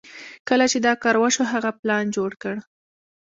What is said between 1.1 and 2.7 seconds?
وشو هغه پلان جوړ کړ.